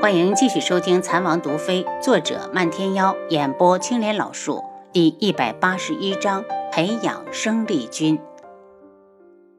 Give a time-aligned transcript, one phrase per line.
[0.00, 6.42] 欢迎继续收听《残王毒妃》，作者漫天妖，演播青莲老树，第一百八十一章：
[6.72, 8.18] 培养生力军。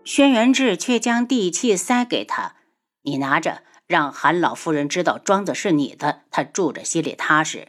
[0.03, 2.55] 轩辕志却将地契塞给他，
[3.03, 7.67] 你拿着，让韩老夫人知道庄子是你的，她住着心里踏实。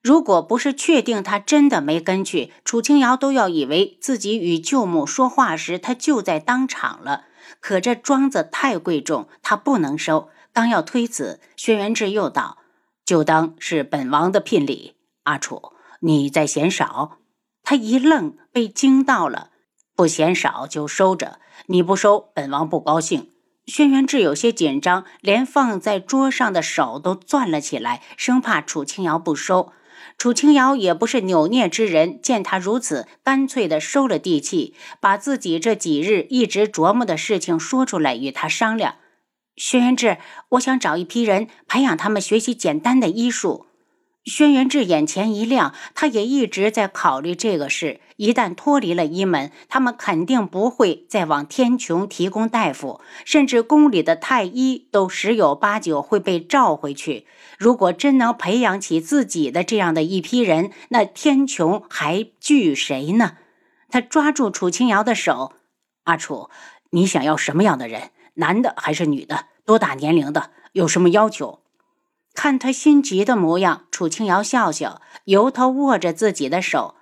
[0.00, 7.26] 如果不是确定他真的没跟去，楚清瑶都要以为自己与舅母说话时他就在当场了。
[7.60, 10.30] 可这庄子太贵重，他不能收。
[10.52, 12.58] 刚要推辞，轩辕志又道
[13.04, 17.18] ：“就当是本王的聘礼。”阿楚，你在嫌少？
[17.62, 19.50] 他一愣，被惊到了。
[19.94, 23.28] 不嫌少就收着，你不收，本王不高兴。
[23.66, 29.72] 轩辕志有些紧张，连放在桌上的手都攥了起来，生怕楚清瑶不收。
[30.16, 38.94] 楚清瑶也不是扭捏之人，见他如此，干脆的收了地契，把自己这几日一直琢磨的事情说出来，与他商量。
[39.58, 40.18] 轩辕志，
[40.50, 43.66] 我想找一批人培养他们学习简单的医术。
[44.24, 48.00] 轩辕志眼前一亮，他也一直在考虑这个事。
[48.16, 57.26] 一旦脱离了医门，他们肯定不会再往天穹提供大夫，甚至宫里的太医都十有八九会被召回去。
[57.58, 63.38] 如果真能培养起自己的这样的一批人，那天穹还惧谁呢？
[63.88, 65.52] 他抓住楚清瑶的手
[66.04, 66.50] ：“阿楚，
[66.90, 69.46] 你想要什么样的人？”男的还是女的？
[69.64, 70.50] 多大年龄的？
[70.72, 71.60] 有什么要求？
[72.34, 76.94] 看他心急的模样，楚清瑶笑笑，由头握着自己的手。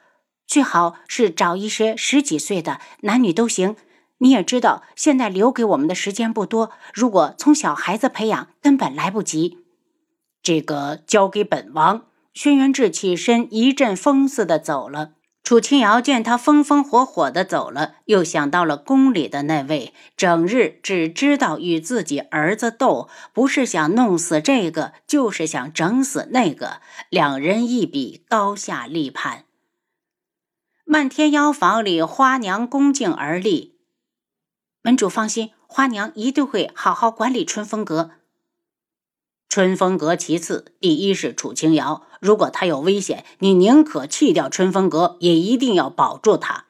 [0.46, 3.76] 最好是找一些十几岁的，男女都行。
[4.18, 9.58] 你也知道，现在留给我们的时间不多，如果从小孩子培养，根本来不及。
[10.42, 12.06] 这个交给本王。
[12.32, 15.12] 轩辕志起身，一阵风似的走了。
[15.46, 26.80] 楚清瑶见他风风火火的走了，又想到了宫里的那位，整日只知道与自己儿子斗，不是想弄死这个，就是想整死那个。
[27.10, 29.44] 两人一比高下立判。
[30.84, 33.78] 漫天妖房里，花娘恭敬而立，
[34.82, 38.10] 门主放心，花娘一定会好好管理春风阁。
[39.48, 42.02] 春风阁其次，第一是楚清瑶。
[42.26, 46.64] 如果他有危险，你宁可弃掉春风阁，也一定要保住他。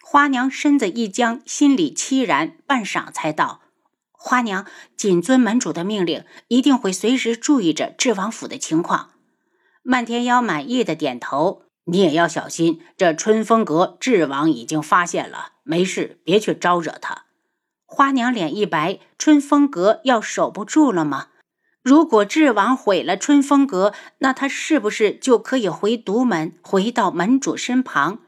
[0.00, 3.62] 花娘身子一僵，心里凄然，半晌才道
[4.12, 4.64] ：“花娘
[4.96, 9.10] 谨遵门主的命令，一定会随时注意着智王府的情况。”
[9.82, 17.24] 漫天妖满意的点头：“你也要小心，这春风阁智王已经发现了，没事，别去招惹他。”
[17.84, 21.26] 花娘脸一白：“春风阁要守不住了吗？”
[21.82, 28.20] 如果智王毁了春风阁，那他是不是就可以回独门，回到门主身旁？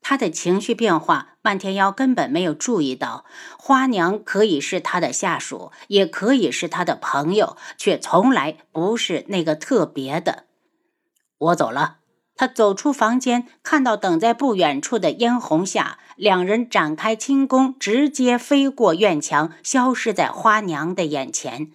[0.00, 3.24] 他的情绪变化，漫天妖根本没有注意到。
[3.58, 10.44] 花娘可以是他的下属，也可以是他的朋友，却从来不是那个特别的。
[11.38, 11.98] 我走了。
[12.34, 21.70] 他走出房间，看到等在不远处的嫣红下，两人展开轻功，直接飞过院墙，消失在花娘的眼前。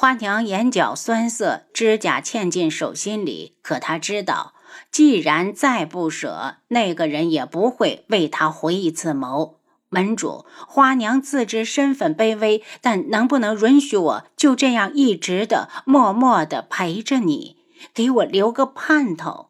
[0.00, 3.56] 花娘眼角酸涩，指甲嵌进手心里。
[3.62, 4.54] 可她知道，
[4.92, 9.54] 既然再不舍，那个人也不会为她回一次眸。
[9.88, 17.56] 门主，花娘自知身份卑微，但能不能允许我就这样一直的、默默的陪着你，
[17.92, 19.47] 给我留个盼头？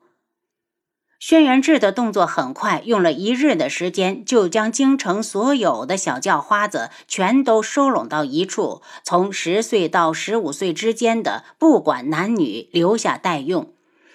[1.18, 13.72] 轩辕志的动作很快，用了一日的时间，就将京城所有的小叫花子全都收拢到一处，从十岁到十五岁之间的，不管男女，留下待用。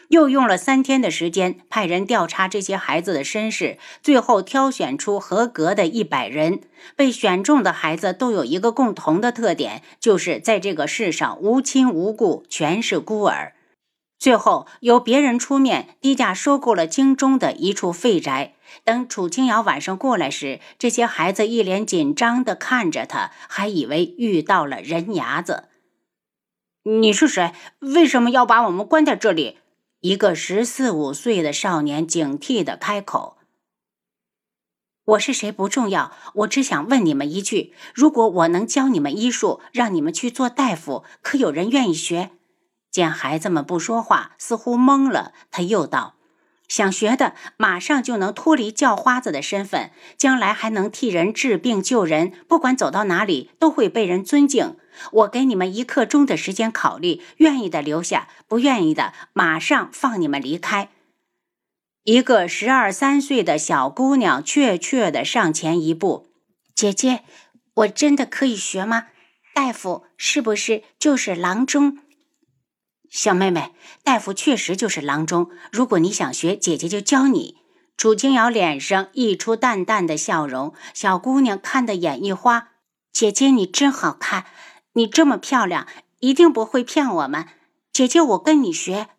[0.08, 6.62] 又用了三天的时间，派人调查这些孩子的身世，最后挑选出合格的一百人。
[6.96, 13.54] 被选中的孩子都有一个共同的特点，就是在这个世上无亲无故，全是孤儿。
[14.24, 18.54] 最后由别人出面低价收购了京中的一处废宅。
[18.86, 25.66] 等楚清瑶晚上过来时，这些孩子一脸紧张地看着他，还以为遇到了人牙子。
[26.84, 27.52] 你是谁？
[27.80, 29.58] 为什么要把我们关在这里？
[30.00, 33.36] 一个十四五岁的少年警惕地开口
[35.04, 42.32] ：“我是谁不重要，我只想问你们一句：如果我能教你们医术，让你们去做大夫，可有人愿意学？”
[42.94, 46.14] 见孩子们不说话，似乎懵了，他又道
[46.70, 54.78] ：“想学的，马上就能脱离叫花子的身份，将来还能替人治病救人，不管走到哪里都会被人尊敬。
[55.12, 60.90] 我给你们一刻钟的时间考虑，愿意的留下，不愿意的马上放你们离开。”
[62.06, 66.28] 一个十二三岁的小姑娘怯怯的上前一步
[66.76, 67.24] ：“姐姐，
[67.74, 69.08] 我真的可以学吗？
[69.56, 71.98] 大夫是不是就是郎中？”
[73.14, 73.72] 小妹妹，
[74.04, 75.52] 大夫确实就是郎中。
[75.72, 77.58] 如果你想学，姐姐就教你。
[77.96, 82.70] 楚清瑶脸上溢出淡淡的笑容，小姑娘看得眼一花。
[83.12, 84.46] 姐姐你真好看，
[84.94, 85.88] 你这么漂亮，
[86.22, 87.46] 一定不会骗我们。
[87.92, 89.10] 姐姐，我跟你学。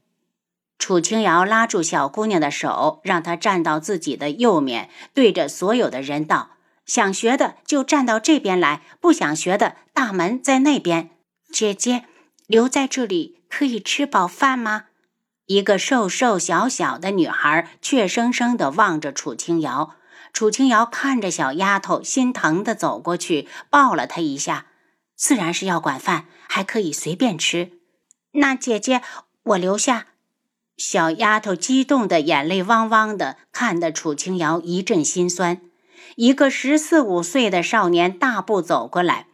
[0.77, 11.11] 楚清瑶拉住小姑娘的手，让她站到自己的右面，对着所有的人道：“想学的就站到这边来，不想学的大门在那边。
[11.53, 12.07] 姐姐
[12.49, 14.87] 留在这里。”可以吃饱饭吗？
[15.47, 19.95] 一个瘦瘦小小的女孩怯生生地望着楚清瑶。
[20.33, 24.67] 楚清瑶看着小丫头，心疼地走过去，抱了她一下。
[25.15, 27.71] 自然是要管饭，还可以随便吃。
[28.33, 29.03] 那姐姐，
[29.45, 30.07] 我留下。
[30.77, 35.61] 小丫头激动的眼泪汪汪的，看得楚清瑶一阵心酸。
[36.17, 39.29] 一个十四五岁的少年大步走过来，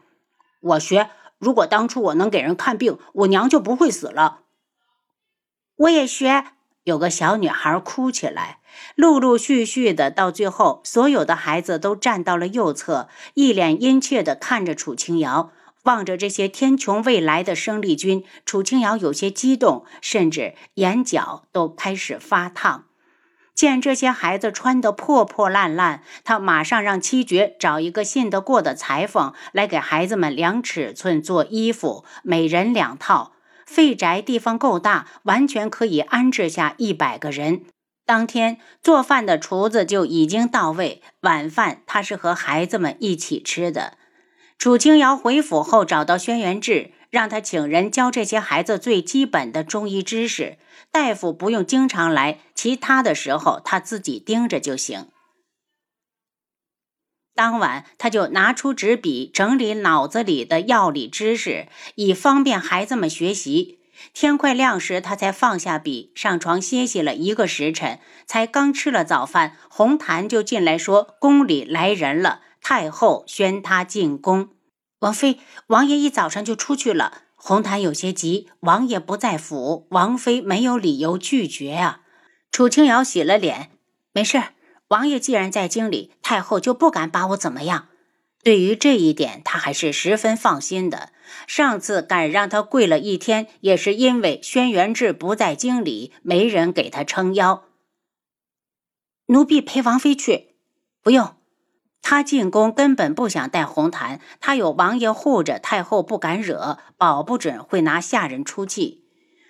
[0.61, 1.08] 我学。
[1.40, 4.42] 如果当初我能给人看病，我娘就不会死了。
[5.75, 6.44] 我也学。
[6.84, 8.60] 有个小女孩哭起来，
[8.96, 15.52] 陆陆续续的，到最后，所有的孩子都站到了右侧，一脸殷切的看着楚清瑶，
[15.84, 18.25] 望着这些天穹未来的生力军。
[18.46, 22.86] 楚清瑶有些激动，甚至眼角都开始发烫。
[23.55, 33.32] 见这些孩子穿得破破烂烂，他马上让七绝找一个信得过的裁缝来给孩子们量尺寸做衣服，每人两套。
[33.67, 37.62] 废宅地方够大，完全可以安置下一百个人。
[38.05, 43.94] 当天做饭的厨子就已经到位，晚饭他是和孩子们一起吃的。
[44.58, 46.93] 楚清瑶回府后找到轩辕志。
[47.10, 50.58] 让他请人教这些孩子最基本的中医知识，
[50.90, 55.08] 大夫不用经常来，其他的时候他自己盯着就行。
[57.34, 63.78] 当晚，他就拿出纸笔整理脑子里的药理知识，以方便孩子们学习。
[64.12, 67.98] 天快亮时，他才放下笔，上床歇息了一个时辰。
[68.26, 74.50] 才刚吃了早饭，红檀就进来说：“宫里来人了，太后宣他进宫。”
[75.00, 77.23] 王妃，王爷一早上就出去了。
[77.35, 82.02] 红檀有些急，王爷不在府，王妃没有理由拒绝啊。
[82.52, 83.70] 楚清瑶洗了脸，
[84.12, 84.43] 没事。
[84.88, 87.88] 王爷既然在京里，太后就不敢把我怎么样。
[88.43, 91.12] 对于这一点，他还是十分放心的。
[91.46, 97.64] 上次敢让他跪了一天，也是因为轩辕志不在京里，没人给他撑腰。
[99.26, 100.56] 奴婢陪王妃去，
[101.03, 101.37] 不用。
[102.02, 109.05] 他进宫根本不想带红毯，他有王爷护着，太后不敢惹，保不准会拿下人出气。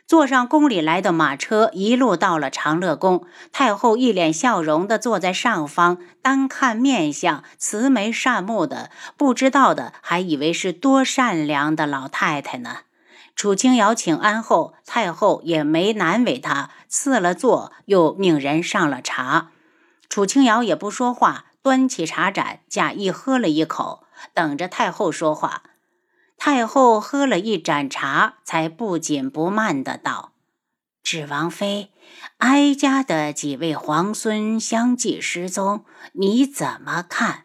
[0.06, 3.24] 坐上宫里来的马车，一路到了长乐宫。
[3.52, 12.78] 太后一脸笑容的坐在上方，单看面相，慈眉善目的，不知道的还以为是多善良的老太太呢。
[13.36, 19.50] 楚清瑶请安后，太后也没难为她，赐了座，又命人上了茶。
[20.08, 21.44] 楚清瑶也不说话。
[21.62, 25.62] 端起茶盏，假意喝了一口，等着太后说话。
[26.38, 30.32] 太后喝了一盏茶，才不紧不慢的道
[31.04, 31.92] ：“芷王妃，
[32.38, 35.84] 哀家的几位皇孙相继失踪，
[36.14, 37.44] 你怎么看？”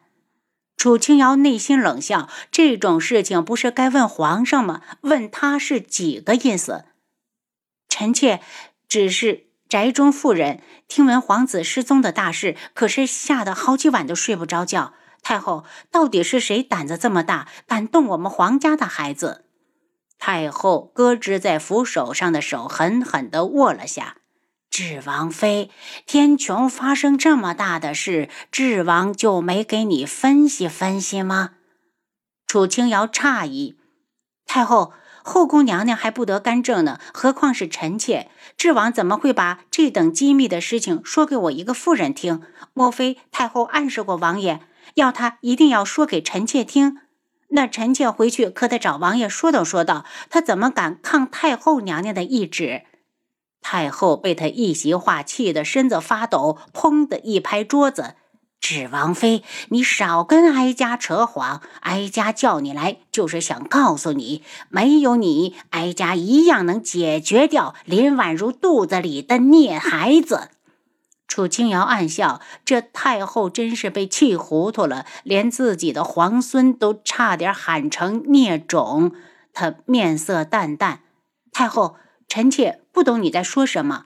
[0.78, 4.82] 楚清瑶内心冷笑：“这种事情不是该问皇上吗？
[5.02, 6.86] 问他是几个意思？”
[7.90, 8.42] 臣妾
[8.88, 9.45] 只是。
[9.76, 14.94] 宅中妇人听闻皇子失踪的大事，可是吓得好几晚都睡不着觉。
[15.22, 19.44] 太后，到底是谁胆子这么大，敢动我们皇家的孩子？
[20.18, 24.16] 太后搁置在扶手上的手狠狠地握了下。
[24.70, 25.70] 智王妃，
[26.06, 31.56] 天穹发生这么大的事，智王就没给你分析分析吗？
[32.48, 33.78] 楚清瑶诧异，
[34.46, 34.94] 太后。
[35.28, 38.30] 后宫娘娘还不得干政呢，何况是臣妾？
[38.56, 42.44] 智王怎么会把这等机密的事情说给我一个妇人听？
[42.74, 44.60] 莫非太后暗示过王爷，
[44.94, 47.00] 要他一定要说给臣妾听？
[47.50, 52.84] 那臣妾回去可得找王爷说道说道，他怎么敢抗太后娘娘的懿旨？
[53.62, 58.14] 太后被他一席话气得身子发抖，砰的一拍桌子。
[58.68, 61.62] 芷王妃，你少跟哀家扯谎！
[61.82, 70.50] 哀家叫你来，就是想告诉你，没有你，哀家一样能解决掉林婉如肚子里的孽孩子。
[71.28, 79.12] 楚清瑶暗笑，这太后真是被气糊涂了，连自己的皇孙都差点喊成孽种。
[79.54, 81.02] 她面色淡淡
[81.54, 84.06] ：“太后，臣妾不懂你在说什么。”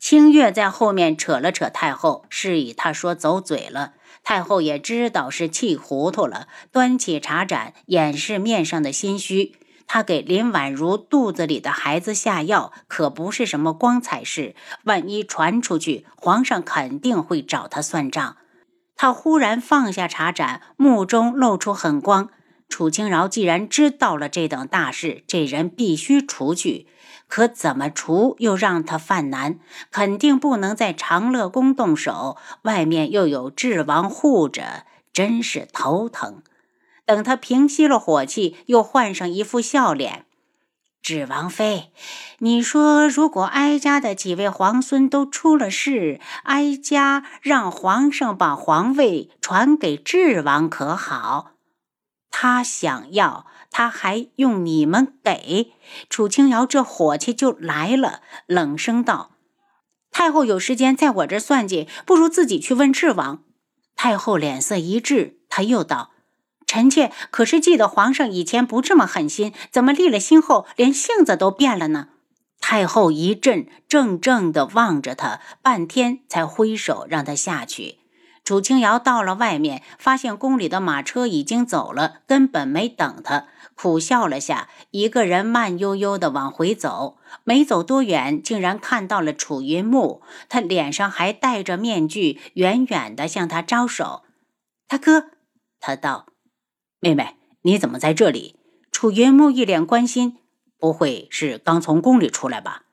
[0.00, 3.94] 清月在后面扯了扯太后，示意她说走嘴了。
[4.24, 9.56] 太后也知道是气糊涂了，端起茶盏掩饰面上的心虚。
[9.86, 14.54] 他给林婉如肚子里的孩子下药，可不是什么光彩事。
[14.84, 18.36] 万一传出去，皇上肯定会找他算账。
[18.96, 22.28] 他忽然放下茶盏，目中露出狠光。
[22.68, 26.86] 楚清饶既然知道了这等大事，这人必须除去。
[27.26, 29.58] 可怎么除，又让他犯难。
[29.90, 36.42] 肯定不能在长乐宫动手，外面又有智王护着，真是头疼。
[37.04, 40.26] 等他平息了火气，又换上一副笑脸。
[41.02, 41.90] 智王妃，
[42.38, 51.52] 你说，如果哀家的几位皇孙都出了事，哀家让皇上把皇位传给智王，可好？
[52.40, 55.72] 他想要，他还用你们给？
[56.08, 59.32] 楚清瑶这火气就来了，冷声道
[60.12, 63.42] ：“太后有时间在我这算计，不如自己去问智王。”
[63.96, 66.12] 太后脸色一滞，她又道。
[66.64, 72.10] 臣妾可是记得皇上以前不这么狠心，怎么立了心后连性子都变了呢？
[72.60, 77.97] 太后一震，怔怔地望着他，半天才挥手让他下去。
[78.48, 87.18] 楚清瑶到了外面，发现宫里的马车已经走了，根本没等他，苦笑了下，一个人慢悠悠地往回走。
[87.44, 94.22] 没走多远，竟然看到了楚云木，他脸上还戴着面具，远远地向他招手
[94.88, 95.26] ：“大哥。”
[95.78, 96.28] 他道。
[97.00, 98.56] 妹妹，你怎么在这里？
[98.90, 100.38] 楚云木一脸关心，
[100.78, 102.84] 不会是刚从宫里出来吧？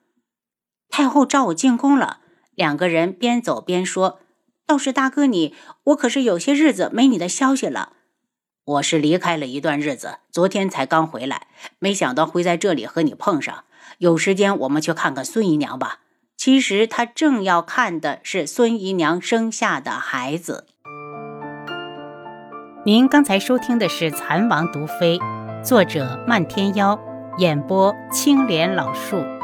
[0.90, 2.20] 太后召我进宫了。
[2.54, 4.20] 两个人边走边说
[4.66, 5.54] ：“倒是大哥你，
[5.84, 7.92] 我可是有些日子没你的消息了。
[8.64, 11.46] 我是离开了一段日子，昨天才刚回来，
[11.78, 13.62] 没想到会在这里和你碰上。
[13.98, 16.00] 有时间我们去看看孙姨娘吧。
[16.36, 20.66] 其实他正要看的是孙姨娘生下的孩子。”
[22.84, 25.18] 您刚才收听的是《蚕王毒妃》，
[25.64, 26.98] 作者漫天妖，
[27.38, 29.35] 演播青莲老树。